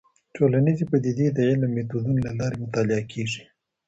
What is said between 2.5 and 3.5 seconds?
مطالعه کيږي.